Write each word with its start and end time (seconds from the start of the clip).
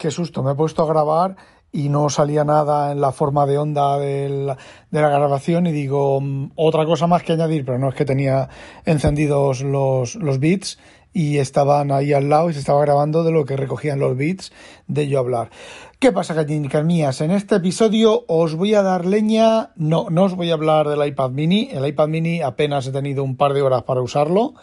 qué 0.00 0.10
susto, 0.10 0.42
me 0.42 0.52
he 0.52 0.54
puesto 0.54 0.82
a 0.82 0.86
grabar 0.86 1.36
y 1.70 1.90
no 1.90 2.08
salía 2.08 2.42
nada 2.42 2.90
en 2.90 3.02
la 3.02 3.12
forma 3.12 3.44
de 3.44 3.58
onda 3.58 3.98
de 3.98 4.56
la 4.90 5.08
grabación 5.10 5.66
y 5.66 5.72
digo 5.72 6.22
mm, 6.22 6.52
otra 6.56 6.86
cosa 6.86 7.06
más 7.06 7.22
que 7.22 7.34
añadir, 7.34 7.66
pero 7.66 7.78
no 7.78 7.90
es 7.90 7.94
que 7.94 8.06
tenía 8.06 8.48
encendidos 8.86 9.60
los, 9.60 10.14
los 10.16 10.40
beats 10.40 10.78
y 11.12 11.36
estaban 11.36 11.92
ahí 11.92 12.14
al 12.14 12.30
lado 12.30 12.48
y 12.48 12.54
se 12.54 12.60
estaba 12.60 12.80
grabando 12.80 13.24
de 13.24 13.30
lo 13.30 13.44
que 13.44 13.58
recogían 13.58 13.98
los 13.98 14.16
beats 14.16 14.52
de 14.86 15.06
yo 15.06 15.18
hablar. 15.18 15.50
¿Qué 15.98 16.12
pasa, 16.12 16.32
gallinicas 16.32 16.82
mías? 16.82 17.20
En 17.20 17.30
este 17.30 17.56
episodio 17.56 18.24
os 18.26 18.54
voy 18.54 18.74
a 18.74 18.82
dar 18.82 19.04
leña, 19.04 19.72
no, 19.76 20.06
no 20.08 20.24
os 20.24 20.34
voy 20.34 20.50
a 20.50 20.54
hablar 20.54 20.88
del 20.88 21.06
iPad 21.06 21.30
mini, 21.30 21.68
el 21.72 21.86
iPad 21.86 22.08
mini 22.08 22.40
apenas 22.40 22.86
he 22.86 22.92
tenido 22.92 23.22
un 23.22 23.36
par 23.36 23.52
de 23.52 23.60
horas 23.60 23.82
para 23.82 24.00
usarlo, 24.00 24.54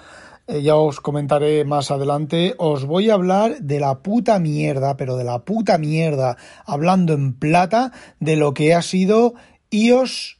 eh, 0.48 0.62
ya 0.62 0.76
os 0.76 1.02
comentaré 1.02 1.66
más 1.66 1.92
adelante, 1.92 2.56
os 2.58 2.86
voy 2.86 3.10
a 3.10 3.16
hablar 3.16 3.60
de 3.60 3.82
la 3.82 4.00
puta 4.00 4.40
mierda, 4.40 4.96
pero 4.96 5.18
de 5.18 5.26
la 5.26 5.40
puta 5.40 5.78
mierda, 5.78 6.38
hablando 6.66 7.14
en 7.14 7.34
plata, 7.34 7.92
de 8.22 8.38
lo 8.38 8.54
que 8.54 8.74
ha 8.74 8.82
sido 8.82 9.34
iOS 9.70 10.40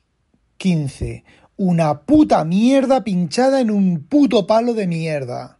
15. 0.58 1.26
Una 1.58 2.02
puta 2.02 2.46
mierda 2.46 3.04
pinchada 3.04 3.60
en 3.60 3.70
un 3.70 4.06
puto 4.08 4.48
palo 4.48 4.74
de 4.74 4.88
mierda. 4.88 5.60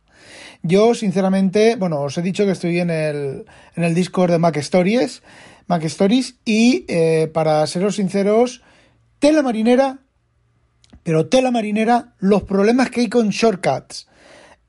Yo, 0.64 0.96
sinceramente, 0.96 1.76
bueno, 1.76 2.02
os 2.02 2.18
he 2.18 2.22
dicho 2.22 2.46
que 2.46 2.52
estoy 2.52 2.80
en 2.80 2.90
el, 2.90 3.46
en 3.76 3.84
el 3.84 3.94
Discord 3.94 4.32
de 4.32 4.40
Mac 4.40 4.56
Stories, 4.58 5.24
Mac 5.68 5.84
Stories, 5.84 6.36
y 6.46 6.86
eh, 6.88 7.30
para 7.34 7.68
seros 7.68 7.96
sinceros, 7.96 8.62
tela 9.20 9.42
marinera, 9.44 10.00
pero 11.04 11.28
tela 11.28 11.52
marinera, 11.52 12.16
los 12.20 12.44
problemas 12.44 12.90
que 12.90 13.02
hay 13.02 13.10
con 13.10 13.30
shortcuts. 13.30 14.08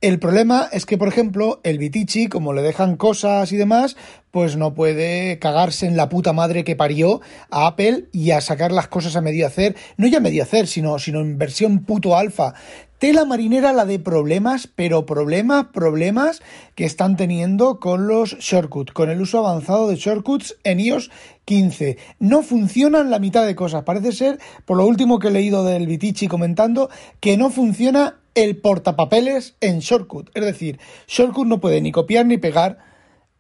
El 0.01 0.21
problema 0.21 0.69
es 0.71 0.87
que, 0.87 0.97
por 0.97 1.09
ejemplo, 1.09 1.59
el 1.65 1.79
Vitici, 1.79 2.29
como 2.29 2.53
le 2.53 2.63
dejan 2.63 2.97
cosas 2.97 3.51
y 3.51 3.57
demás, 3.57 3.97
pues 4.31 4.57
no 4.57 4.73
puede 4.73 5.41
cagarse 5.41 5.87
en 5.87 5.97
la 5.97 6.09
puta 6.09 6.33
madre 6.33 6.63
que 6.63 6.77
parió 6.77 7.21
a 7.51 7.67
Apple 7.67 8.05
y 8.13 8.31
a 8.31 8.41
sacar 8.41 8.71
las 8.71 8.87
cosas 8.87 9.17
a 9.17 9.23
medio 9.23 9.45
hacer. 9.45 9.75
No 9.97 10.07
ya 10.07 10.19
a 10.19 10.21
medio 10.21 10.45
hacer, 10.45 10.69
sino, 10.69 11.01
sino 11.01 11.19
en 11.19 11.37
versión 11.37 11.81
puto 11.81 12.17
alfa. 12.17 12.55
Tela 13.01 13.25
marinera 13.25 13.73
la 13.73 13.87
de 13.87 13.99
problemas, 13.99 14.69
pero 14.73 15.05
problemas, 15.05 15.67
problemas 15.73 16.43
que 16.77 16.85
están 16.85 17.17
teniendo 17.17 17.81
con 17.81 18.07
los 18.07 18.39
shortcuts, 18.39 18.93
con 18.93 19.11
el 19.11 19.21
uso 19.21 19.39
avanzado 19.39 19.89
de 19.89 19.97
shortcuts 19.97 20.59
en 20.63 20.79
iOS 20.79 21.11
15. 21.45 21.99
No 22.21 22.43
funcionan 22.43 23.11
la 23.11 23.19
mitad 23.19 23.45
de 23.45 23.57
cosas. 23.57 23.83
Parece 23.83 24.13
ser, 24.13 24.39
por 24.65 24.77
lo 24.77 24.87
último 24.87 25.19
que 25.19 25.27
he 25.27 25.33
leído 25.33 25.65
del 25.65 25.89
Vitici 25.89 26.29
comentando, 26.29 26.89
que 27.19 27.37
no 27.37 27.51
funciona 27.51 28.21
el 28.39 28.57
portapapeles 28.57 29.57
en 29.61 29.81
Shortcut. 29.81 30.31
Es 30.33 30.45
decir, 30.45 30.79
Shortcut 31.09 31.47
no 31.47 31.61
puede 31.61 31.81
ni 31.81 31.91
copiar 31.91 32.25
ni 32.25 32.39
pegar. 32.39 32.79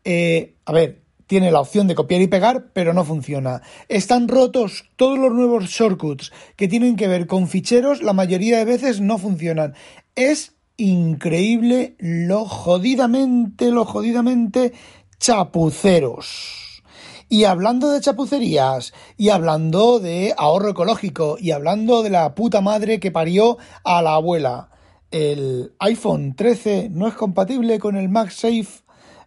Eh, 0.02 0.56
a 0.64 0.72
ver, 0.72 1.02
tiene 1.28 1.52
la 1.52 1.60
opción 1.60 1.86
de 1.86 1.94
copiar 1.94 2.20
y 2.20 2.26
pegar, 2.26 2.70
pero 2.72 2.92
no 2.92 3.04
funciona. 3.04 3.62
Están 3.88 4.26
rotos 4.26 4.86
todos 4.96 5.16
los 5.16 5.32
nuevos 5.32 5.66
shortcuts 5.66 6.32
que 6.56 6.66
tienen 6.66 6.96
que 6.96 7.06
ver 7.06 7.28
con 7.28 7.46
ficheros, 7.46 8.02
la 8.02 8.12
mayoría 8.12 8.58
de 8.58 8.64
veces 8.64 9.00
no 9.00 9.18
funcionan. 9.18 9.74
Es 10.16 10.56
increíble 10.76 11.94
lo 11.98 12.44
jodidamente, 12.44 13.70
lo 13.70 13.84
jodidamente 13.84 14.72
chapuceros. 15.20 16.82
Y 17.28 17.44
hablando 17.44 17.90
de 17.90 18.00
chapucerías, 18.00 18.94
y 19.16 19.28
hablando 19.28 20.00
de 20.00 20.34
ahorro 20.36 20.70
ecológico, 20.70 21.36
y 21.38 21.52
hablando 21.52 22.02
de 22.02 22.10
la 22.10 22.34
puta 22.34 22.62
madre 22.62 22.98
que 22.98 23.12
parió 23.12 23.58
a 23.84 24.02
la 24.02 24.14
abuela, 24.14 24.70
el 25.10 25.72
iPhone 25.78 26.34
13 26.34 26.90
no 26.90 27.08
es 27.08 27.14
compatible 27.14 27.78
con 27.78 27.96
el 27.96 28.08
MagSafe 28.08 28.82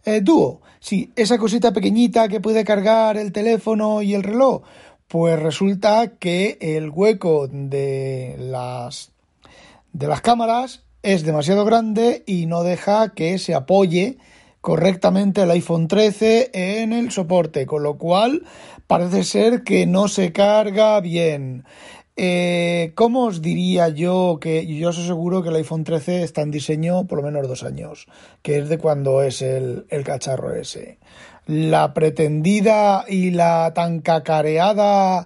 eh, 0.06 0.22
Duo. 0.22 0.62
Sí, 0.80 1.12
esa 1.16 1.38
cosita 1.38 1.74
pequeñita 1.74 2.28
que 2.28 2.42
puede 2.42 2.64
cargar 2.64 3.18
el 3.18 3.32
teléfono 3.32 4.02
y 4.02 4.14
el 4.14 4.24
reloj. 4.24 4.64
Pues 5.08 5.40
resulta 5.40 6.14
que 6.18 6.58
el 6.62 6.90
hueco 6.90 7.48
de 7.48 8.36
las 8.40 9.12
de 9.94 10.08
las 10.08 10.22
cámaras 10.22 10.84
es 11.04 11.24
demasiado 11.24 11.66
grande 11.66 12.24
y 12.26 12.46
no 12.46 12.64
deja 12.64 13.14
que 13.14 13.38
se 13.38 13.54
apoye 13.54 14.18
correctamente 14.62 15.42
el 15.42 15.52
iPhone 15.52 15.88
13 15.88 16.52
en 16.54 16.94
el 16.94 17.12
soporte, 17.12 17.66
con 17.66 17.84
lo 17.84 17.98
cual 17.98 18.44
parece 18.88 19.24
ser 19.24 19.64
que 19.64 19.88
no 19.88 20.08
se 20.08 20.32
carga 20.32 21.00
bien. 21.02 21.66
Eh, 22.18 22.92
¿Cómo 22.96 23.26
os 23.26 23.42
diría 23.42 23.88
yo 23.90 24.38
que 24.42 24.68
yo 24.68 24.90
os 24.90 25.00
aseguro 25.00 25.42
que 25.42 25.50
el 25.50 25.56
iPhone 25.56 25.84
13 25.84 26.24
está 26.24 26.42
en 26.42 26.52
diseño 26.52 27.06
por 27.08 27.20
lo 27.20 27.24
menos 27.24 27.48
dos 27.48 27.64
años, 27.64 28.08
que 28.42 28.58
es 28.60 28.70
de 28.70 28.78
cuando 28.78 29.24
es 29.24 29.42
el, 29.42 29.86
el 29.90 30.04
cacharro 30.04 30.54
ese? 30.54 31.00
La 31.48 31.94
pretendida 31.94 33.06
y 33.08 33.32
la 33.32 33.74
tan 33.74 34.02
cacareada 34.02 35.26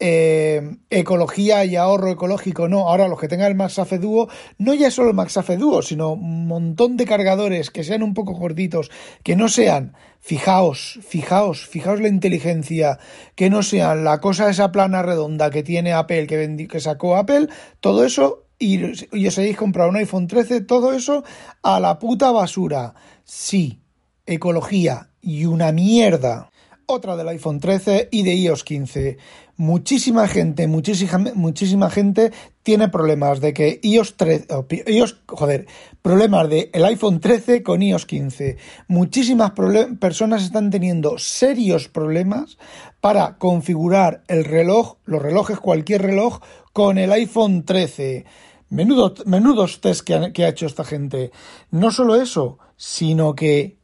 eh, 0.00 0.76
ecología 0.90 1.64
y 1.64 1.76
ahorro 1.76 2.10
ecológico, 2.10 2.68
no. 2.68 2.88
Ahora 2.88 3.08
los 3.08 3.18
que 3.18 3.28
tengan 3.28 3.48
el 3.48 3.56
MagSafe 3.56 3.98
Duo, 3.98 4.28
no 4.58 4.74
ya 4.74 4.90
solo 4.90 5.10
el 5.10 5.58
Duo, 5.58 5.82
sino 5.82 6.12
un 6.12 6.46
montón 6.46 6.96
de 6.96 7.06
cargadores 7.06 7.70
que 7.70 7.84
sean 7.84 8.02
un 8.02 8.14
poco 8.14 8.32
gorditos, 8.32 8.90
que 9.22 9.36
no 9.36 9.48
sean, 9.48 9.94
fijaos, 10.20 10.98
fijaos, 11.06 11.66
fijaos 11.66 12.00
la 12.00 12.08
inteligencia, 12.08 12.98
que 13.34 13.50
no 13.50 13.62
sean 13.62 14.04
la 14.04 14.20
cosa 14.20 14.50
esa 14.50 14.72
plana 14.72 15.02
redonda 15.02 15.50
que 15.50 15.62
tiene 15.62 15.92
Apple, 15.92 16.26
que, 16.26 16.66
que 16.68 16.80
sacó 16.80 17.16
Apple, 17.16 17.48
todo 17.80 18.04
eso 18.04 18.44
y, 18.58 18.82
os 18.84 19.38
habéis 19.38 19.56
comprado 19.56 19.90
un 19.90 19.96
iPhone 19.96 20.26
13, 20.26 20.62
todo 20.62 20.92
eso 20.92 21.24
a 21.62 21.80
la 21.80 21.98
puta 21.98 22.30
basura. 22.30 22.94
Sí, 23.24 23.80
ecología 24.26 25.10
y 25.20 25.44
una 25.46 25.72
mierda 25.72 26.50
otra 26.86 27.16
del 27.16 27.28
iPhone 27.28 27.60
13 27.60 28.08
y 28.10 28.22
de 28.22 28.34
iOS 28.34 28.64
15. 28.64 29.18
Muchísima 29.56 30.26
gente, 30.26 30.66
muchísima, 30.66 31.90
gente 31.90 32.32
tiene 32.62 32.88
problemas 32.88 33.40
de 33.40 33.52
que 33.52 33.78
iOS 33.82 34.16
13, 34.16 34.46
iOS, 34.86 35.22
joder, 35.26 35.66
problemas 36.02 36.48
de 36.48 36.70
el 36.72 36.84
iPhone 36.84 37.20
13 37.20 37.62
con 37.62 37.82
iOS 37.82 38.06
15. 38.06 38.56
Muchísimas 38.88 39.52
personas 40.00 40.42
están 40.42 40.70
teniendo 40.70 41.18
serios 41.18 41.88
problemas 41.88 42.58
para 43.00 43.38
configurar 43.38 44.22
el 44.28 44.44
reloj, 44.44 44.96
los 45.04 45.22
relojes, 45.22 45.60
cualquier 45.60 46.02
reloj, 46.02 46.40
con 46.72 46.98
el 46.98 47.12
iPhone 47.12 47.64
13. 47.64 48.24
Menudo, 48.70 49.14
menudos 49.26 49.80
test 49.80 50.02
que 50.02 50.44
ha 50.44 50.48
hecho 50.48 50.66
esta 50.66 50.84
gente. 50.84 51.30
No 51.70 51.92
solo 51.92 52.16
eso, 52.16 52.58
sino 52.76 53.34
que 53.34 53.76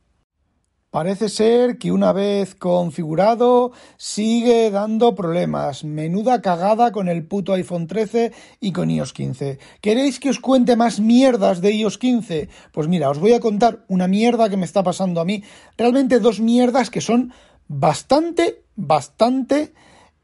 Parece 0.91 1.28
ser 1.28 1.78
que 1.78 1.93
una 1.93 2.12
vez 2.12 2.56
configurado 2.56 3.71
sigue 3.97 4.73
dando 4.73 5.15
problemas. 5.15 5.84
Menuda 5.84 6.43
cagada 6.43 6.91
con 6.91 7.09
el 7.09 7.25
puto 7.25 7.53
iPhone 7.53 7.87
13 7.87 8.33
y 8.59 8.73
con 8.73 8.91
iOS 8.91 9.12
15. 9.12 9.61
¿Queréis 9.81 10.19
que 10.19 10.31
os 10.31 10.41
cuente 10.41 10.75
más 10.75 10.99
mierdas 10.99 11.61
de 11.61 11.77
iOS 11.77 11.97
15? 11.97 12.49
Pues 12.73 12.89
mira, 12.89 13.09
os 13.09 13.21
voy 13.21 13.34
a 13.34 13.41
contar 13.41 13.84
una 13.87 14.09
mierda 14.09 14.50
que 14.50 14.56
me 14.56 14.65
está 14.65 14.83
pasando 14.83 15.21
a 15.21 15.25
mí. 15.25 15.45
Realmente 15.79 16.19
dos 16.19 16.41
mierdas 16.41 16.91
que 16.91 17.00
son 17.00 17.33
bastante, 17.69 18.65
bastante, 18.75 19.73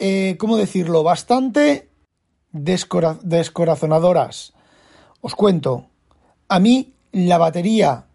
eh, 0.00 0.34
¿cómo 0.36 0.56
decirlo? 0.56 1.04
Bastante 1.04 1.90
descorazonadoras. 2.50 4.52
Os 5.20 5.36
cuento. 5.36 5.86
A 6.48 6.58
mí 6.58 6.94
la 7.12 7.38
batería 7.38 8.05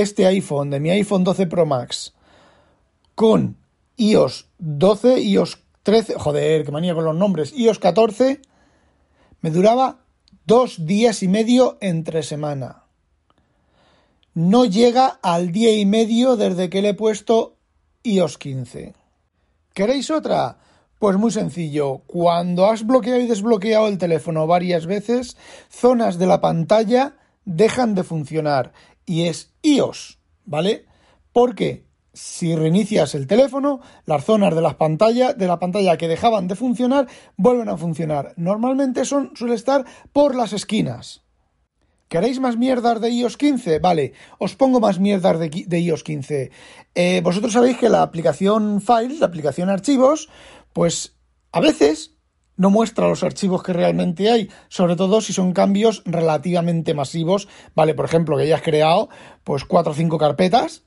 este 0.00 0.26
iPhone, 0.26 0.70
de 0.70 0.80
mi 0.80 0.90
iPhone 0.90 1.24
12 1.24 1.46
Pro 1.46 1.66
Max, 1.66 2.14
con 3.14 3.56
iOS 3.96 4.48
12, 4.58 5.20
iOS 5.20 5.62
13, 5.82 6.14
joder, 6.18 6.64
qué 6.64 6.72
manía 6.72 6.94
con 6.94 7.04
los 7.04 7.14
nombres, 7.14 7.52
iOS 7.56 7.78
14, 7.78 8.40
me 9.40 9.50
duraba 9.50 10.00
dos 10.44 10.86
días 10.86 11.22
y 11.22 11.28
medio 11.28 11.78
entre 11.80 12.22
semana. 12.22 12.84
No 14.34 14.64
llega 14.64 15.18
al 15.22 15.50
día 15.50 15.74
y 15.74 15.86
medio 15.86 16.36
desde 16.36 16.68
que 16.68 16.82
le 16.82 16.90
he 16.90 16.94
puesto 16.94 17.56
iOS 18.02 18.38
15. 18.38 18.94
¿Queréis 19.72 20.10
otra? 20.10 20.58
Pues 20.98 21.16
muy 21.18 21.30
sencillo, 21.30 21.98
cuando 22.06 22.66
has 22.66 22.86
bloqueado 22.86 23.20
y 23.20 23.26
desbloqueado 23.26 23.88
el 23.88 23.98
teléfono 23.98 24.46
varias 24.46 24.86
veces, 24.86 25.36
zonas 25.68 26.18
de 26.18 26.26
la 26.26 26.40
pantalla 26.40 27.16
dejan 27.44 27.94
de 27.94 28.02
funcionar 28.02 28.72
y 29.06 29.22
es 29.22 29.54
iOS, 29.62 30.18
¿vale? 30.44 30.84
Porque 31.32 31.86
si 32.12 32.56
reinicias 32.56 33.14
el 33.14 33.26
teléfono, 33.26 33.80
las 34.04 34.24
zonas 34.24 34.54
de, 34.54 34.62
las 34.62 34.74
pantallas, 34.74 35.36
de 35.36 35.46
la 35.46 35.58
pantalla 35.58 35.96
que 35.96 36.08
dejaban 36.08 36.48
de 36.48 36.56
funcionar 36.56 37.06
vuelven 37.36 37.68
a 37.68 37.76
funcionar. 37.76 38.32
Normalmente 38.36 39.04
son, 39.04 39.32
suele 39.36 39.54
estar 39.54 39.84
por 40.12 40.34
las 40.34 40.52
esquinas. 40.52 41.22
¿Queréis 42.08 42.40
más 42.40 42.56
mierdas 42.56 43.00
de 43.00 43.10
iOS 43.10 43.36
15? 43.36 43.80
Vale, 43.80 44.12
os 44.38 44.54
pongo 44.54 44.80
más 44.80 44.98
mierdas 45.00 45.38
de, 45.38 45.80
iOS 45.80 46.04
15. 46.04 46.50
Eh, 46.94 47.20
vosotros 47.22 47.52
sabéis 47.52 47.76
que 47.78 47.88
la 47.88 48.02
aplicación 48.02 48.80
Files, 48.80 49.20
la 49.20 49.26
aplicación 49.26 49.68
Archivos, 49.68 50.28
pues 50.72 51.16
a 51.52 51.60
veces 51.60 52.15
no 52.56 52.70
muestra 52.70 53.08
los 53.08 53.22
archivos 53.22 53.62
que 53.62 53.72
realmente 53.72 54.30
hay, 54.30 54.50
sobre 54.68 54.96
todo 54.96 55.20
si 55.20 55.32
son 55.32 55.52
cambios 55.52 56.02
relativamente 56.04 56.94
masivos, 56.94 57.48
¿vale? 57.74 57.94
Por 57.94 58.04
ejemplo, 58.04 58.36
que 58.36 58.44
hayas 58.44 58.62
creado 58.62 59.08
pues 59.44 59.64
cuatro 59.64 59.92
o 59.92 59.94
cinco 59.94 60.18
carpetas, 60.18 60.82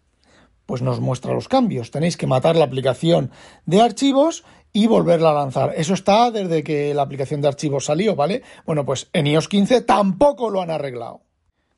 pues 0.65 0.81
nos 0.81 0.99
muestra 0.99 1.33
los 1.33 1.47
cambios. 1.47 1.91
Tenéis 1.91 2.17
que 2.17 2.27
matar 2.27 2.55
la 2.55 2.65
aplicación 2.65 3.31
de 3.65 3.81
archivos 3.81 4.43
y 4.71 4.87
volverla 4.87 5.31
a 5.31 5.33
lanzar. 5.33 5.73
Eso 5.75 5.93
está 5.93 6.29
desde 6.31 6.63
que 6.63 6.93
la 6.93 7.01
aplicación 7.01 7.41
de 7.41 7.47
archivos 7.47 7.85
salió, 7.85 8.15
¿vale? 8.15 8.43
Bueno, 8.65 8.85
pues 8.85 9.09
en 9.13 9.27
iOS 9.27 9.47
15 9.47 9.81
tampoco 9.81 10.49
lo 10.49 10.61
han 10.61 10.69
arreglado. 10.69 11.21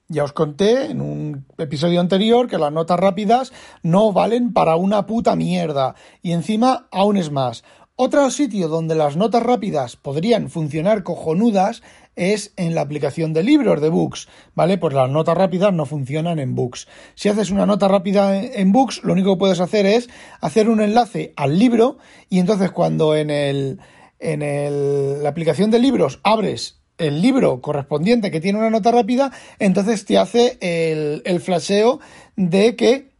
Ya 0.09 0.25
os 0.25 0.33
conté 0.33 0.91
en 0.91 0.99
un 0.99 1.45
episodio 1.57 2.01
anterior 2.01 2.49
que 2.49 2.57
las 2.57 2.73
notas 2.73 2.99
rápidas 2.99 3.53
no 3.81 4.11
valen 4.11 4.51
para 4.51 4.75
una 4.75 5.05
puta 5.05 5.37
mierda. 5.37 5.95
Y 6.21 6.33
encima, 6.33 6.89
aún 6.91 7.15
es 7.15 7.31
más. 7.31 7.63
Otro 8.03 8.31
sitio 8.31 8.67
donde 8.67 8.95
las 8.95 9.15
notas 9.15 9.43
rápidas 9.43 9.95
podrían 9.95 10.49
funcionar 10.49 11.03
cojonudas 11.03 11.83
es 12.15 12.51
en 12.57 12.73
la 12.73 12.81
aplicación 12.81 13.31
de 13.31 13.43
libros 13.43 13.79
de 13.79 13.89
Books, 13.89 14.27
¿vale? 14.55 14.79
Pues 14.79 14.95
las 14.95 15.07
notas 15.07 15.37
rápidas 15.37 15.71
no 15.71 15.85
funcionan 15.85 16.39
en 16.39 16.55
Books. 16.55 16.87
Si 17.13 17.29
haces 17.29 17.51
una 17.51 17.67
nota 17.67 17.87
rápida 17.87 18.43
en 18.43 18.71
Books, 18.71 19.03
lo 19.03 19.13
único 19.13 19.35
que 19.35 19.39
puedes 19.41 19.59
hacer 19.59 19.85
es 19.85 20.09
hacer 20.39 20.67
un 20.67 20.81
enlace 20.81 21.31
al 21.35 21.59
libro 21.59 21.99
y 22.27 22.39
entonces 22.39 22.71
cuando 22.71 23.15
en 23.15 23.29
el 23.29 23.79
en 24.17 24.41
el, 24.41 25.21
la 25.21 25.29
aplicación 25.29 25.69
de 25.69 25.77
libros 25.77 26.21
abres 26.23 26.81
el 26.97 27.21
libro 27.21 27.61
correspondiente 27.61 28.31
que 28.31 28.41
tiene 28.41 28.57
una 28.57 28.71
nota 28.71 28.89
rápida, 28.89 29.31
entonces 29.59 30.05
te 30.05 30.17
hace 30.17 30.57
el, 30.59 31.21
el 31.23 31.39
flasheo 31.39 31.99
de 32.35 32.75
que 32.75 33.10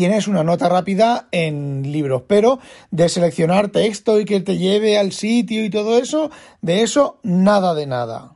tienes 0.00 0.28
una 0.28 0.42
nota 0.42 0.66
rápida 0.70 1.28
en 1.30 1.92
libros, 1.92 2.22
pero 2.26 2.58
de 2.90 3.10
seleccionar 3.10 3.68
texto 3.68 4.18
y 4.18 4.24
que 4.24 4.40
te 4.40 4.56
lleve 4.56 4.96
al 4.96 5.12
sitio 5.12 5.62
y 5.62 5.68
todo 5.68 5.98
eso, 5.98 6.30
de 6.62 6.80
eso 6.80 7.18
nada 7.22 7.74
de 7.74 7.86
nada. 7.86 8.32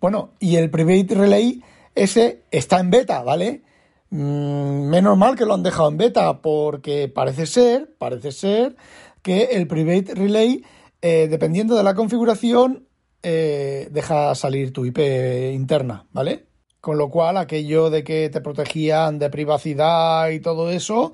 Bueno, 0.00 0.30
y 0.40 0.56
el 0.56 0.70
Private 0.70 1.14
Relay 1.14 1.62
ese 1.94 2.42
está 2.50 2.80
en 2.80 2.90
beta, 2.90 3.22
¿vale? 3.22 3.62
Mm, 4.10 4.88
menos 4.88 5.16
mal 5.16 5.36
que 5.36 5.46
lo 5.46 5.54
han 5.54 5.62
dejado 5.62 5.88
en 5.88 5.98
beta 5.98 6.42
porque 6.42 7.06
parece 7.06 7.46
ser, 7.46 7.94
parece 7.96 8.32
ser 8.32 8.74
que 9.22 9.50
el 9.52 9.68
Private 9.68 10.16
Relay, 10.16 10.64
eh, 11.00 11.28
dependiendo 11.30 11.76
de 11.76 11.84
la 11.84 11.94
configuración, 11.94 12.88
eh, 13.22 13.86
deja 13.92 14.34
salir 14.34 14.72
tu 14.72 14.84
IP 14.84 14.98
interna, 15.54 16.06
¿vale? 16.10 16.46
Con 16.82 16.98
lo 16.98 17.10
cual, 17.10 17.36
aquello 17.36 17.90
de 17.90 18.02
que 18.02 18.28
te 18.28 18.40
protegían 18.40 19.20
de 19.20 19.30
privacidad 19.30 20.30
y 20.30 20.40
todo 20.40 20.68
eso, 20.68 21.12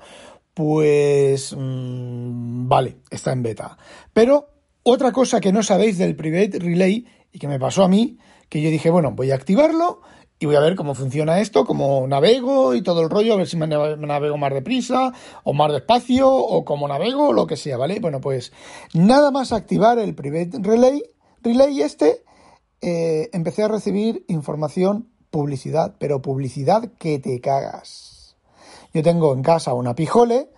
pues 0.55 1.55
mmm, 1.55 2.67
vale, 2.67 2.97
está 3.11 3.33
en 3.33 3.43
beta. 3.43 3.77
Pero 4.11 4.47
otra 4.81 5.11
cosa 5.11 5.39
que 5.39 5.51
no 5.51 5.61
sabéis 5.61 5.99
del 5.99 6.15
Private 6.15 6.57
Relay 6.57 7.05
y 7.31 7.37
que 7.37 7.47
me 7.47 7.59
pasó 7.59 7.83
a 7.83 7.87
mí, 7.87 8.17
que 8.49 8.63
yo 8.63 8.71
dije, 8.71 8.89
bueno, 8.89 9.11
voy 9.11 9.29
a 9.29 9.35
activarlo 9.35 10.01
y 10.39 10.47
voy 10.47 10.55
a 10.55 10.59
ver 10.59 10.75
cómo 10.75 10.95
funciona 10.95 11.39
esto, 11.39 11.65
cómo 11.65 12.07
navego 12.07 12.73
y 12.73 12.81
todo 12.81 13.03
el 13.03 13.11
rollo, 13.11 13.33
a 13.33 13.37
ver 13.37 13.47
si 13.47 13.55
me 13.55 13.67
navego 13.67 14.37
más 14.37 14.51
deprisa 14.51 15.13
o 15.43 15.53
más 15.53 15.71
despacio 15.71 16.33
o 16.33 16.65
cómo 16.65 16.87
navego 16.87 17.31
lo 17.31 17.45
que 17.45 17.57
sea, 17.57 17.77
¿vale? 17.77 17.99
Bueno, 17.99 18.21
pues 18.21 18.53
nada 18.95 19.29
más 19.29 19.53
activar 19.53 19.99
el 19.99 20.15
Private 20.15 20.57
Relay, 20.63 21.03
Relay 21.43 21.83
este, 21.83 22.23
eh, 22.81 23.29
empecé 23.33 23.61
a 23.61 23.67
recibir 23.67 24.25
información 24.29 25.09
publicidad, 25.29 25.95
pero 25.99 26.21
publicidad 26.21 26.91
que 26.99 27.19
te 27.19 27.39
cagas. 27.41 28.35
Yo 28.93 29.03
tengo 29.03 29.33
en 29.33 29.43
casa 29.43 29.73
una 29.73 29.95
pijole 29.95 30.49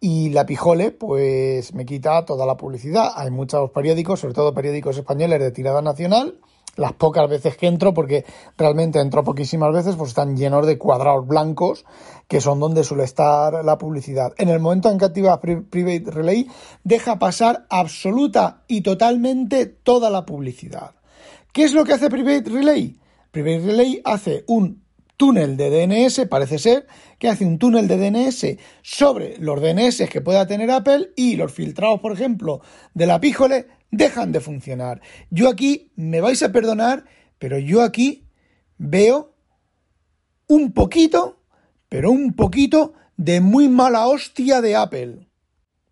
y 0.00 0.30
la 0.30 0.44
pijole 0.46 0.90
pues 0.90 1.72
me 1.74 1.86
quita 1.86 2.24
toda 2.24 2.46
la 2.46 2.56
publicidad. 2.56 3.12
Hay 3.14 3.30
muchos 3.30 3.70
periódicos, 3.70 4.20
sobre 4.20 4.34
todo 4.34 4.54
periódicos 4.54 4.98
españoles 4.98 5.40
de 5.40 5.50
tirada 5.52 5.82
nacional, 5.82 6.38
las 6.76 6.92
pocas 6.92 7.28
veces 7.28 7.56
que 7.56 7.66
entro, 7.66 7.94
porque 7.94 8.24
realmente 8.56 9.00
entro 9.00 9.24
poquísimas 9.24 9.72
veces, 9.72 9.96
pues 9.96 10.10
están 10.10 10.36
llenos 10.36 10.66
de 10.66 10.78
cuadrados 10.78 11.26
blancos, 11.26 11.84
que 12.28 12.40
son 12.40 12.60
donde 12.60 12.84
suele 12.84 13.04
estar 13.04 13.64
la 13.64 13.78
publicidad. 13.78 14.32
En 14.36 14.48
el 14.48 14.60
momento 14.60 14.90
en 14.90 14.98
que 14.98 15.06
activa 15.06 15.40
Private 15.40 16.10
Relay, 16.10 16.48
deja 16.84 17.18
pasar 17.18 17.66
absoluta 17.70 18.62
y 18.68 18.82
totalmente 18.82 19.66
toda 19.66 20.10
la 20.10 20.26
publicidad. 20.26 20.92
¿Qué 21.52 21.64
es 21.64 21.72
lo 21.72 21.84
que 21.84 21.94
hace 21.94 22.10
Private 22.10 22.50
Relay? 22.50 22.96
Private 23.36 23.66
Relay 23.66 24.00
hace 24.02 24.44
un 24.46 24.82
túnel 25.18 25.58
de 25.58 25.68
DNS, 25.68 26.26
parece 26.26 26.58
ser, 26.58 26.86
que 27.18 27.28
hace 27.28 27.44
un 27.44 27.58
túnel 27.58 27.86
de 27.86 27.98
DNS 27.98 28.56
sobre 28.80 29.36
los 29.36 29.60
DNS 29.60 30.08
que 30.08 30.22
pueda 30.22 30.46
tener 30.46 30.70
Apple 30.70 31.10
y 31.16 31.36
los 31.36 31.52
filtrados, 31.52 32.00
por 32.00 32.12
ejemplo, 32.12 32.62
de 32.94 33.04
la 33.04 33.20
píjole 33.20 33.66
dejan 33.90 34.32
de 34.32 34.40
funcionar. 34.40 35.02
Yo 35.28 35.50
aquí, 35.50 35.92
me 35.96 36.22
vais 36.22 36.42
a 36.42 36.50
perdonar, 36.50 37.04
pero 37.38 37.58
yo 37.58 37.82
aquí 37.82 38.26
veo 38.78 39.34
un 40.46 40.72
poquito, 40.72 41.38
pero 41.90 42.10
un 42.10 42.32
poquito 42.32 42.94
de 43.18 43.42
muy 43.42 43.68
mala 43.68 44.06
hostia 44.06 44.62
de 44.62 44.76
Apple. 44.76 45.28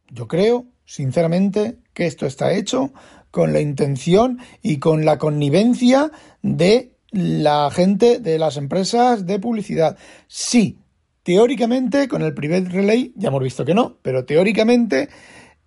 Yo 0.09 0.29
creo, 0.29 0.65
sinceramente, 0.87 1.77
que 1.93 2.07
esto 2.07 2.25
está 2.25 2.55
hecho 2.55 2.95
con 3.31 3.53
la 3.53 3.61
intención 3.61 4.39
y 4.63 4.79
con 4.79 5.05
la 5.05 5.19
connivencia 5.19 6.11
de 6.41 6.94
la 7.15 7.71
gente 7.71 8.19
de 8.19 8.39
las 8.39 8.57
empresas 8.57 9.25
de 9.25 9.39
publicidad. 9.39 9.97
Sí, 10.27 10.79
teóricamente 11.23 12.09
con 12.09 12.23
el 12.23 12.35
Private 12.35 12.71
Relay, 12.71 13.13
ya 13.17 13.29
hemos 13.29 13.43
visto 13.43 13.65
que 13.65 13.75
no, 13.75 13.97
pero 14.03 14.25
teóricamente 14.25 15.09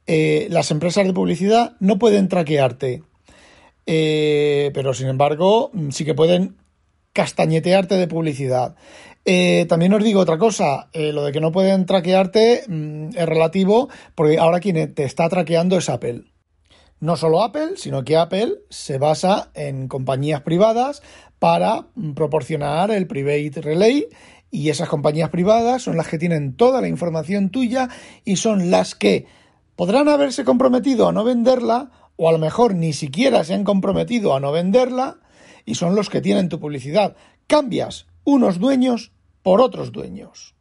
eh, 0.05 0.47
las 0.49 0.71
empresas 0.71 1.05
de 1.05 1.13
publicidad 1.13 1.77
no 1.79 1.97
pueden 1.97 2.27
traquearte. 2.27 3.01
Eh, 3.85 4.71
pero 4.73 4.93
sin 4.93 5.07
embargo, 5.07 5.71
sí 5.91 6.03
que 6.03 6.13
pueden 6.13 6.57
castañetearte 7.13 7.95
de 7.95 8.07
publicidad. 8.07 8.75
Eh, 9.23 9.65
también 9.69 9.93
os 9.93 10.03
digo 10.03 10.19
otra 10.19 10.37
cosa, 10.37 10.89
lo 10.93 11.23
de 11.23 11.31
que 11.31 11.41
no 11.41 11.51
pueden 11.51 11.85
traquearte 11.85 12.63
mm, 12.67 13.09
es 13.15 13.25
relativo, 13.25 13.89
porque 14.15 14.37
ahora 14.37 14.59
quien 14.59 14.93
te 14.93 15.03
está 15.05 15.29
traqueando 15.29 15.77
es 15.77 15.89
Apple. 15.89 16.23
No 16.99 17.15
solo 17.15 17.43
Apple, 17.43 17.73
sino 17.75 18.03
que 18.03 18.17
Apple 18.17 18.55
se 18.69 18.97
basa 18.97 19.51
en 19.53 19.87
compañías 19.87 20.41
privadas 20.41 21.03
para 21.37 21.87
proporcionar 22.15 22.89
el 22.89 23.05
Private 23.05 23.61
Relay 23.61 24.07
y 24.49 24.69
esas 24.69 24.89
compañías 24.89 25.29
privadas 25.29 25.83
son 25.83 25.97
las 25.97 26.07
que 26.07 26.17
tienen 26.17 26.55
toda 26.55 26.81
la 26.81 26.87
información 26.87 27.49
tuya 27.49 27.89
y 28.25 28.37
son 28.37 28.71
las 28.71 28.95
que 28.95 29.27
podrán 29.75 30.09
haberse 30.09 30.43
comprometido 30.43 31.07
a 31.07 31.11
no 31.11 31.23
venderla 31.23 31.91
o 32.15 32.29
a 32.29 32.31
lo 32.31 32.39
mejor 32.39 32.73
ni 32.73 32.93
siquiera 32.93 33.43
se 33.43 33.53
han 33.53 33.63
comprometido 33.63 34.33
a 34.33 34.39
no 34.39 34.51
venderla 34.51 35.19
y 35.65 35.75
son 35.75 35.95
los 35.95 36.09
que 36.09 36.21
tienen 36.21 36.49
tu 36.49 36.59
publicidad. 36.59 37.15
Cambias 37.45 38.07
unos 38.23 38.57
dueños 38.57 39.11
por 39.43 39.61
otros 39.61 39.91
dueños. 39.91 40.56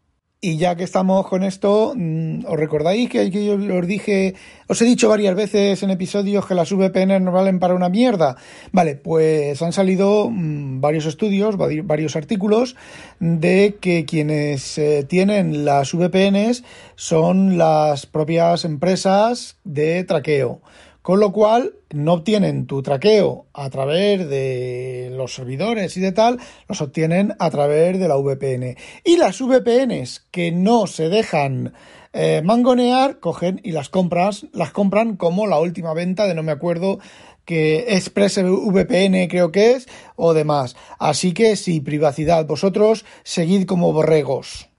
Y 0.47 0.59
ya 0.59 0.77
que 0.77 0.85
estamos 0.85 1.27
con 1.27 1.43
esto, 1.43 1.93
mm, 1.97 2.45
¿os 2.47 2.57
recordáis 2.57 3.11
que, 3.11 3.29
yo 3.33 3.55
os 3.55 3.87
dije, 3.89 4.37
os 4.69 4.81
he 4.81 4.85
dicho 4.85 5.09
varias 5.09 5.35
veces 5.35 5.83
en 5.83 5.91
episodios 5.91 6.47
que 6.47 6.55
las 6.55 6.71
VPN 6.71 7.19
no 7.19 7.33
valen 7.33 7.59
para 7.59 7.75
una 7.75 7.89
mierda? 7.89 8.37
Vale, 8.71 8.95
pues 8.95 9.61
han 9.61 9.73
salido 9.73 10.31
mm, 10.31 10.81
varios 10.81 11.05
estudios, 11.07 11.57
varios 11.57 12.15
artículos 12.15 12.77
de 13.19 13.79
que 13.81 14.05
quienes 14.05 14.79
eh, 14.79 15.03
tienen 15.03 15.65
las 15.65 15.93
VPNs 15.93 16.63
son 16.95 17.59
las 17.59 18.07
propias 18.07 18.65
empresas 18.65 19.57
de 19.65 20.05
traqueo 20.05 20.61
con 21.07 21.21
lo 21.21 21.31
cual 21.31 21.75
no 21.91 22.15
obtienen 22.15 22.67
tu 22.67 22.83
traqueo 22.83 23.47
a 23.55 23.71
través 23.71 24.29
de 24.29 25.13
los 25.13 25.37
servidores 25.37 25.97
y 25.97 26.01
de 26.01 26.11
tal, 26.11 26.41
los 26.67 26.81
obtienen 26.81 27.33
a 27.39 27.49
través 27.49 28.01
de 28.01 28.09
la 28.09 28.17
VPN. 28.17 28.77
Y 29.05 29.17
las 29.17 29.41
VPNs 29.41 30.27
que 30.33 30.51
no 30.51 30.89
se 30.89 31.09
dejan 31.09 31.75
eh, 32.13 32.43
mangonear, 32.45 33.21
cogen 33.21 33.61
y 33.63 33.71
las 33.71 33.89
compras, 33.89 34.47
las 34.53 34.73
compran 34.73 35.17
como 35.17 35.47
la 35.47 35.61
última 35.61 35.95
venta 35.95 36.27
de 36.27 36.35
no 36.35 36.43
me 36.43 36.51
acuerdo 36.51 36.99
que 37.45 37.87
VPN 37.87 39.29
creo 39.29 39.53
que 39.53 39.75
es 39.75 39.87
o 40.17 40.35
demás. 40.35 40.75
Así 40.99 41.35
que 41.35 41.55
sí, 41.55 41.81
privacidad, 41.81 42.49
vosotros 42.49 43.05
seguid 43.23 43.67
como 43.67 43.93
borregos. 43.93 44.71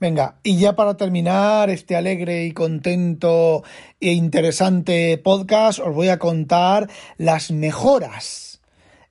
Venga, 0.00 0.38
y 0.44 0.58
ya 0.58 0.76
para 0.76 0.96
terminar 0.96 1.70
este 1.70 1.96
alegre 1.96 2.44
y 2.44 2.52
contento 2.52 3.64
e 3.98 4.12
interesante 4.12 5.18
podcast, 5.18 5.80
os 5.80 5.92
voy 5.92 6.08
a 6.08 6.20
contar 6.20 6.88
las 7.16 7.50
mejoras 7.50 8.60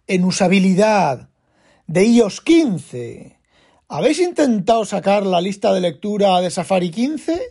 en 0.08 0.24
usabilidad 0.24 1.28
de 1.88 2.06
iOS 2.06 2.40
15. 2.40 3.38
¿Habéis 3.90 4.22
intentado 4.22 4.86
sacar 4.86 5.26
la 5.26 5.42
lista 5.42 5.74
de 5.74 5.82
lectura 5.82 6.40
de 6.40 6.52
Safari 6.52 6.90
15? 6.90 7.42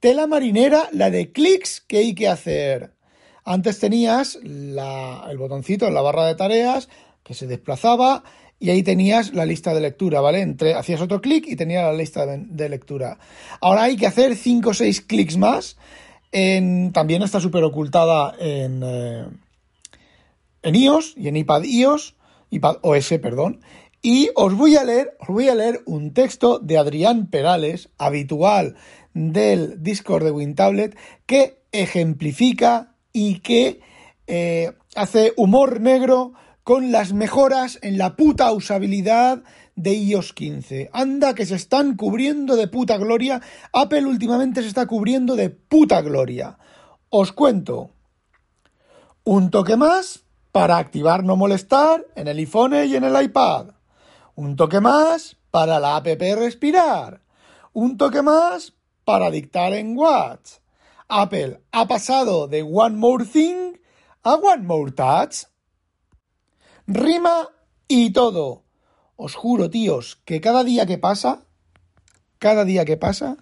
Tela 0.00 0.26
marinera, 0.26 0.88
la 0.90 1.10
de 1.10 1.32
clics 1.32 1.82
que 1.82 1.98
hay 1.98 2.14
que 2.14 2.28
hacer. 2.28 2.94
Antes 3.44 3.78
tenías 3.78 4.36
el 4.36 5.36
botoncito 5.36 5.86
en 5.86 5.92
la 5.92 6.00
barra 6.00 6.26
de 6.28 6.34
tareas 6.34 6.88
que 7.22 7.34
se 7.34 7.46
desplazaba 7.46 8.24
y 8.62 8.70
ahí 8.70 8.84
tenías 8.84 9.34
la 9.34 9.44
lista 9.44 9.74
de 9.74 9.80
lectura, 9.80 10.20
¿vale? 10.20 10.54
Hacías 10.76 11.00
otro 11.00 11.20
clic 11.20 11.48
y 11.48 11.56
tenías 11.56 11.82
la 11.82 11.92
lista 11.92 12.24
de, 12.24 12.68
lectura. 12.68 13.18
Ahora 13.60 13.82
hay 13.82 13.96
que 13.96 14.06
hacer 14.06 14.36
5 14.36 14.70
o 14.70 14.72
6 14.72 15.00
clics 15.00 15.36
más. 15.36 15.76
También 16.30 17.24
está 17.24 17.40
súper 17.40 17.64
ocultada 17.64 18.36
en, 18.38 18.80
eh, 18.84 19.26
en 20.62 20.74
iOS 20.76 21.14
y 21.16 21.26
en 21.26 21.38
iPad 21.38 21.64
iOS, 21.64 22.14
OS, 22.82 23.08
perdón. 23.20 23.62
Y 24.00 24.30
os 24.36 24.54
voy 24.54 24.76
a 24.76 24.84
leer, 24.84 25.16
os 25.18 25.26
voy 25.26 25.48
a 25.48 25.56
leer 25.56 25.80
un 25.84 26.14
texto 26.14 26.60
de 26.60 26.78
Adrián 26.78 27.26
Perales, 27.26 27.88
habitual 27.98 28.76
del 29.12 29.82
Discord 29.82 30.22
de 30.22 30.30
WinTablet, 30.30 30.96
que 31.26 31.58
ejemplifica 31.72 32.94
y 33.12 33.40
que 33.40 33.80
eh, 34.28 34.70
hace 34.94 35.32
humor 35.36 35.80
negro 35.80 36.34
con 36.64 36.92
las 36.92 37.12
mejoras 37.12 37.78
en 37.82 37.98
la 37.98 38.16
puta 38.16 38.52
usabilidad 38.52 39.42
de 39.74 39.94
iOS 39.94 40.32
15. 40.32 40.90
Anda 40.92 41.34
que 41.34 41.46
se 41.46 41.56
están 41.56 41.96
cubriendo 41.96 42.56
de 42.56 42.68
puta 42.68 42.98
gloria. 42.98 43.40
Apple 43.72 44.06
últimamente 44.06 44.62
se 44.62 44.68
está 44.68 44.86
cubriendo 44.86 45.34
de 45.34 45.50
puta 45.50 46.00
gloria. 46.02 46.58
Os 47.08 47.32
cuento. 47.32 47.90
Un 49.24 49.50
toque 49.50 49.76
más 49.76 50.24
para 50.52 50.78
activar 50.78 51.24
no 51.24 51.36
molestar 51.36 52.06
en 52.14 52.28
el 52.28 52.38
iPhone 52.38 52.74
y 52.86 52.94
en 52.94 53.04
el 53.04 53.22
iPad. 53.22 53.68
Un 54.34 54.56
toque 54.56 54.80
más 54.80 55.36
para 55.50 55.80
la 55.80 55.96
app 55.96 56.06
respirar. 56.06 57.22
Un 57.72 57.96
toque 57.96 58.22
más 58.22 58.74
para 59.04 59.30
dictar 59.30 59.72
en 59.72 59.96
Watch. 59.96 60.58
Apple 61.08 61.60
ha 61.72 61.86
pasado 61.86 62.48
de 62.48 62.62
One 62.62 62.96
More 62.96 63.24
Thing 63.24 63.78
a 64.22 64.34
One 64.34 64.62
More 64.62 64.92
Touch. 64.92 65.44
Rima 66.86 67.48
y 67.88 68.12
todo. 68.12 68.64
Os 69.16 69.34
juro, 69.34 69.70
tíos, 69.70 70.20
que 70.24 70.40
cada 70.40 70.64
día 70.64 70.86
que 70.86 70.98
pasa, 70.98 71.44
cada 72.38 72.64
día 72.64 72.84
que 72.84 72.96
pasa, 72.96 73.36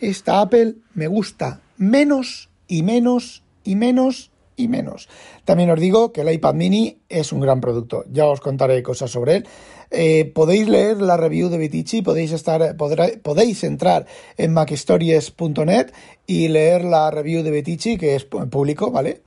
esta 0.00 0.40
Apple 0.40 0.76
me 0.94 1.06
gusta 1.06 1.60
menos 1.76 2.48
y 2.66 2.82
menos 2.82 3.42
y 3.64 3.76
menos 3.76 4.30
y 4.56 4.68
menos. 4.68 5.08
También 5.44 5.70
os 5.70 5.80
digo 5.80 6.12
que 6.12 6.22
el 6.22 6.32
iPad 6.32 6.54
mini 6.54 6.98
es 7.08 7.32
un 7.32 7.40
gran 7.40 7.60
producto. 7.60 8.04
Ya 8.10 8.26
os 8.26 8.40
contaré 8.40 8.82
cosas 8.82 9.10
sobre 9.10 9.36
él. 9.36 9.48
Eh, 9.90 10.30
podéis 10.34 10.68
leer 10.68 11.00
la 11.00 11.16
review 11.16 11.48
de 11.48 11.58
Vitici, 11.58 12.02
podéis, 12.02 12.32
estar, 12.32 12.76
podéis 12.76 13.64
entrar 13.64 14.06
en 14.36 14.52
macstories.net 14.52 15.92
y 16.26 16.48
leer 16.48 16.84
la 16.84 17.10
review 17.10 17.42
de 17.42 17.50
Vitici, 17.50 17.96
que 17.96 18.14
es 18.14 18.24
público, 18.24 18.90
¿vale? 18.90 19.22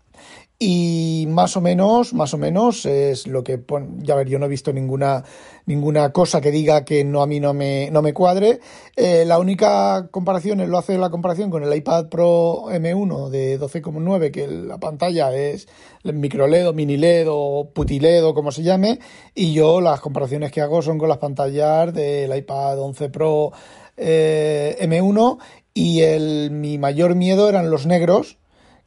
y 0.63 1.20
más 1.31 1.57
o 1.57 1.61
menos, 1.61 2.13
más 2.13 2.33
o 2.33 2.37
menos 2.37 2.85
es 2.85 3.27
lo 3.27 3.43
que 3.43 3.63
ya 3.99 4.15
ver, 4.15 4.27
yo 4.27 4.39
no 4.39 4.45
he 4.45 4.49
visto 4.49 4.73
ninguna 4.73 5.23
ninguna 5.65 6.11
cosa 6.11 6.41
que 6.41 6.51
diga 6.51 6.83
que 6.85 7.03
no 7.03 7.21
a 7.21 7.27
mí 7.27 7.39
no 7.39 7.53
me 7.53 7.89
no 7.91 8.01
me 8.01 8.13
cuadre. 8.13 8.59
Eh, 8.95 9.25
la 9.25 9.39
única 9.39 10.07
comparación 10.11 10.69
lo 10.69 10.77
hace 10.77 10.97
la 10.97 11.09
comparación 11.09 11.49
con 11.49 11.63
el 11.63 11.75
iPad 11.75 12.09
Pro 12.09 12.65
M1 12.69 13.29
de 13.29 13.59
12,9 13.59 14.31
que 14.31 14.47
la 14.47 14.79
pantalla 14.79 15.35
es 15.35 15.67
micro 16.03 16.47
LED 16.47 16.69
o 16.69 16.73
mini 16.73 16.97
LED 16.97 17.27
o 17.29 17.69
puti 17.73 17.99
LED 17.99 18.25
o 18.25 18.33
como 18.33 18.51
se 18.51 18.63
llame 18.63 18.99
y 19.33 19.53
yo 19.53 19.81
las 19.81 20.01
comparaciones 20.01 20.51
que 20.51 20.61
hago 20.61 20.81
son 20.81 20.97
con 20.97 21.09
las 21.09 21.17
pantallas 21.17 21.93
del 21.93 22.35
iPad 22.35 22.79
11 22.79 23.09
Pro 23.09 23.51
eh, 23.97 24.77
M1 24.81 25.37
y 25.73 26.01
el 26.01 26.51
mi 26.51 26.77
mayor 26.77 27.15
miedo 27.15 27.47
eran 27.49 27.69
los 27.69 27.85
negros 27.85 28.37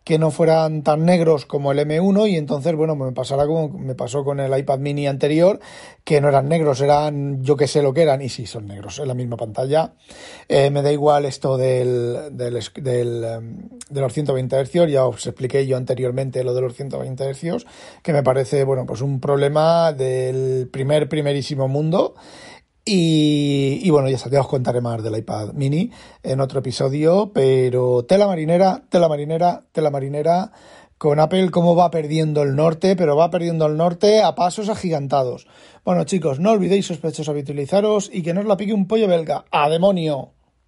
que 0.05 0.19
no 0.19 0.31
fueran 0.31 0.83
tan 0.83 1.07
negros 1.07 1.47
como 1.47 1.73
el 1.73 1.79
M1 1.79 2.31
y 2.31 2.37
entonces, 2.37 2.75
bueno, 2.77 2.95
me 2.95 3.13
pasará 3.13 3.47
como 3.47 3.71
me 3.71 3.95
pasó 3.95 4.23
con 4.23 4.39
el 4.39 4.57
iPad 4.57 4.79
mini 4.79 5.07
anterior, 5.07 5.59
que 6.05 6.21
no 6.21 6.29
eran 6.29 6.49
negros, 6.49 6.83
eran 6.83 7.43
yo 7.43 7.57
que 7.57 7.67
sé 7.67 7.83
lo 7.83 7.95
que 7.95 8.03
eran, 8.03 8.21
y 8.21 8.29
sí, 8.29 8.45
son 8.47 8.67
negros, 8.67 8.99
en 8.99 9.09
la 9.09 9.15
misma 9.15 9.39
pantalla. 9.39 9.95
Eh, 10.47 10.71
me 10.71 10.83
da 10.83 10.93
igual 10.93 11.25
esto 11.25 11.57
del, 11.57 12.37
del, 12.37 12.61
de 12.63 14.01
los 14.01 14.13
120 14.13 14.65
Hz, 14.65 14.91
ya 14.91 15.07
os 15.07 15.27
expliqué 15.27 15.67
yo 15.67 15.79
anteriormente 15.79 16.45
lo 16.45 16.55
de 16.55 16.61
los 16.61 16.75
120 16.75 17.33
Hz, 17.33 17.65
que 18.03 18.13
me 18.13 18.23
parece, 18.23 18.65
bueno, 18.65 18.85
pues 18.85 19.01
un 19.01 19.21
problema 19.21 19.93
del 19.93 20.69
primer, 20.71 21.09
primerísimo 21.09 21.67
mundo 21.67 22.15
y, 22.87 23.89
bueno, 23.91 24.11
ya, 24.11 24.19
ya 24.31 24.41
os 24.41 24.49
contaré 24.49 24.81
más 24.81 25.03
del 25.03 25.17
iPad 25.17 25.55
mini 25.55 25.91
en 26.23 26.41
otro 26.41 26.61
episodio, 26.61 27.33
pero 27.33 28.05
tela 28.05 28.27
marinera, 28.27 28.83
tela 28.91 29.09
marinera, 29.09 29.63
tela 29.73 29.91
marinera, 29.91 30.53
con 30.99 31.19
Apple 31.19 31.51
cómo 31.51 31.75
va 31.75 31.91
perdiendo 31.91 32.43
el 32.43 32.55
norte, 32.57 32.95
pero 32.95 33.17
va 33.17 33.31
perdiendo 33.31 33.67
el 33.67 33.77
norte 33.77 34.23
a 34.23 34.35
pasos 34.35 34.69
agigantados. 34.69 35.47
Bueno 35.85 36.05
chicos, 36.05 36.41
no 36.41 36.51
olvidéis 36.51 36.87
sospechosos 36.87 37.31
habitualizaros 37.31 38.11
y 38.13 38.23
que 38.23 38.35
no 38.35 38.41
os 38.41 38.47
la 38.47 38.57
pique 38.57 38.75
un 38.75 38.87
pollo 38.87 39.09
belga. 39.09 39.45
¡A 39.51 39.69
demonio! 39.69 40.34